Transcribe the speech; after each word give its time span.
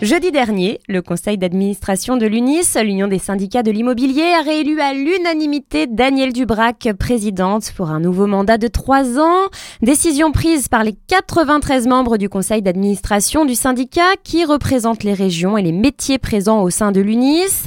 Jeudi 0.00 0.30
dernier, 0.30 0.78
le 0.86 1.02
conseil 1.02 1.38
d'administration 1.38 2.16
de 2.16 2.24
l'UNIS, 2.24 2.76
l'Union 2.84 3.08
des 3.08 3.18
syndicats 3.18 3.64
de 3.64 3.72
l'immobilier, 3.72 4.32
a 4.38 4.42
réélu 4.42 4.80
à 4.80 4.94
l'unanimité 4.94 5.88
Danielle 5.88 6.32
Dubrac, 6.32 6.88
présidente 6.96 7.72
pour 7.76 7.90
un 7.90 7.98
nouveau 7.98 8.28
mandat 8.28 8.58
de 8.58 8.68
trois 8.68 9.18
ans. 9.18 9.48
Décision 9.82 10.30
prise 10.30 10.68
par 10.68 10.84
les 10.84 10.94
93 11.08 11.88
membres 11.88 12.16
du 12.16 12.28
conseil 12.28 12.62
d'administration 12.62 13.44
du 13.44 13.56
syndicat 13.56 14.14
qui 14.22 14.44
représentent 14.44 15.02
les 15.02 15.14
régions 15.14 15.58
et 15.58 15.62
les 15.62 15.72
métiers 15.72 16.18
présents 16.18 16.62
au 16.62 16.70
sein 16.70 16.92
de 16.92 17.00
l'UNIS. 17.00 17.66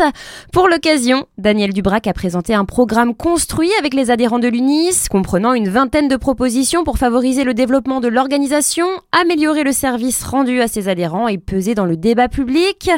Pour 0.54 0.70
l'occasion, 0.70 1.26
Danielle 1.38 1.74
Dubrac 1.74 2.08
a 2.08 2.14
présenté 2.14 2.54
un 2.54 2.64
programme 2.64 3.14
construit 3.14 3.72
avec 3.78 3.94
les 3.94 4.10
adhérents 4.10 4.40
de 4.40 4.48
l'UNIS, 4.48 5.10
comprenant 5.10 5.54
une 5.54 5.68
vingtaine 5.68 6.08
de 6.08 6.16
propositions 6.16 6.86
pour 6.86 6.98
favoriser 6.98 7.44
le 7.44 7.54
développement 7.54 8.00
de 8.00 8.08
l'organisation, 8.08 8.88
améliorer 9.12 9.66
le 9.66 9.74
service 9.74 10.24
rendu 10.24 10.62
à 10.62 10.70
ses 10.70 10.88
adhérents 10.88 11.28
et 11.28 11.38
peser 11.38 11.76
dans 11.76 11.86
le 11.86 11.98
débat 11.98 12.21
public. 12.28 12.90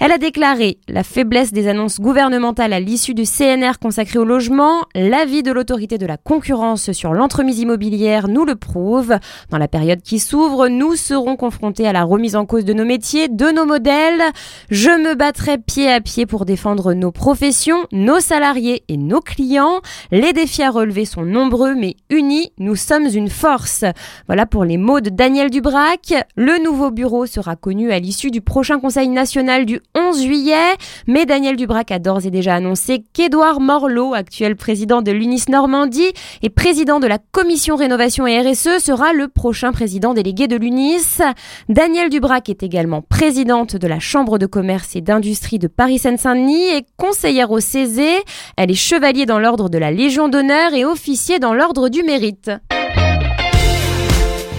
Elle 0.00 0.12
a 0.12 0.18
déclaré 0.18 0.78
la 0.88 1.02
faiblesse 1.02 1.52
des 1.52 1.68
annonces 1.68 2.00
gouvernementales 2.00 2.72
à 2.72 2.80
l'issue 2.80 3.14
du 3.14 3.24
CNR 3.24 3.78
consacré 3.80 4.18
au 4.18 4.24
logement. 4.24 4.82
L'avis 4.94 5.42
de 5.42 5.52
l'autorité 5.52 5.98
de 5.98 6.06
la 6.06 6.16
concurrence 6.16 6.92
sur 6.92 7.12
l'entremise 7.12 7.58
immobilière 7.58 8.28
nous 8.28 8.44
le 8.44 8.56
prouve. 8.56 9.18
Dans 9.50 9.58
la 9.58 9.68
période 9.68 10.02
qui 10.02 10.18
s'ouvre, 10.18 10.68
nous 10.68 10.96
serons 10.96 11.36
confrontés 11.36 11.86
à 11.86 11.92
la 11.92 12.04
remise 12.04 12.36
en 12.36 12.46
cause 12.46 12.64
de 12.64 12.72
nos 12.72 12.84
métiers, 12.84 13.28
de 13.28 13.50
nos 13.50 13.66
modèles. 13.66 14.22
Je 14.70 14.90
me 14.90 15.14
battrai 15.14 15.58
pied 15.58 15.90
à 15.90 16.00
pied 16.00 16.26
pour 16.26 16.44
défendre 16.44 16.94
nos 16.94 17.12
professions, 17.12 17.86
nos 17.92 18.20
salariés 18.20 18.84
et 18.88 18.96
nos 18.96 19.20
clients. 19.20 19.80
Les 20.10 20.32
défis 20.32 20.62
à 20.62 20.70
relever 20.70 21.04
sont 21.04 21.24
nombreux, 21.24 21.74
mais 21.74 21.96
unis, 22.10 22.52
nous 22.58 22.76
sommes 22.76 23.06
une 23.06 23.30
force. 23.30 23.84
Voilà 24.26 24.46
pour 24.46 24.64
les 24.64 24.76
mots 24.76 25.00
de 25.00 25.10
Daniel 25.10 25.50
Dubrac. 25.50 26.14
Le 26.36 26.62
nouveau 26.62 26.90
bureau 26.90 27.26
sera 27.26 27.56
connu 27.56 27.92
à 27.92 27.98
l'issue 27.98 28.30
du 28.30 28.40
prochain 28.40 28.69
conseil 28.78 29.08
national 29.08 29.64
du 29.64 29.80
11 29.96 30.22
juillet, 30.22 30.76
mais 31.06 31.26
Daniel 31.26 31.56
Dubrac 31.56 31.90
a 31.90 31.98
d'ores 31.98 32.26
et 32.26 32.30
déjà 32.30 32.54
annoncé 32.54 33.04
qu'Édouard 33.12 33.60
Morlot, 33.60 34.14
actuel 34.14 34.54
président 34.56 35.02
de 35.02 35.10
l'UNIS 35.10 35.44
Normandie 35.48 36.12
et 36.42 36.50
président 36.50 37.00
de 37.00 37.06
la 37.06 37.18
commission 37.18 37.76
rénovation 37.76 38.26
et 38.26 38.38
RSE, 38.40 38.78
sera 38.78 39.12
le 39.12 39.28
prochain 39.28 39.72
président 39.72 40.14
délégué 40.14 40.46
de 40.46 40.56
l'UNIS. 40.56 41.22
Daniel 41.68 42.10
Dubrac 42.10 42.48
est 42.48 42.62
également 42.62 43.02
présidente 43.02 43.76
de 43.76 43.86
la 43.86 43.98
Chambre 43.98 44.38
de 44.38 44.46
commerce 44.46 44.94
et 44.94 45.00
d'industrie 45.00 45.58
de 45.58 45.66
Paris-Seine-Saint-Denis 45.66 46.68
et 46.76 46.86
conseillère 46.96 47.50
au 47.50 47.60
CESE. 47.60 48.22
Elle 48.56 48.70
est 48.70 48.74
chevalier 48.74 49.26
dans 49.26 49.38
l'ordre 49.38 49.68
de 49.68 49.78
la 49.78 49.90
Légion 49.90 50.28
d'honneur 50.28 50.74
et 50.74 50.84
officier 50.84 51.38
dans 51.38 51.54
l'ordre 51.54 51.88
du 51.88 52.02
mérite. 52.02 52.50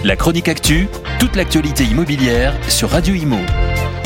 La 0.04 0.16
chronique 0.16 0.48
actu, 0.48 0.88
toute 1.20 1.36
l'actualité 1.36 1.84
immobilière 1.84 2.54
sur 2.68 2.90
Radio 2.90 3.14
Imo 3.14 3.38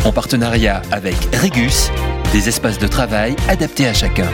en 0.06 0.12
partenariat 0.12 0.82
avec 0.92 1.16
Regus, 1.42 1.90
des 2.32 2.48
espaces 2.48 2.78
de 2.78 2.86
travail 2.86 3.34
adaptés 3.48 3.88
à 3.88 3.92
chacun. 3.92 4.30